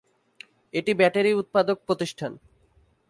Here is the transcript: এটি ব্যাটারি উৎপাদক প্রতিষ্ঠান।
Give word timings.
এটি 0.73 0.91
ব্যাটারি 0.93 1.31
উৎপাদক 1.33 1.77
প্রতিষ্ঠান। 1.87 2.31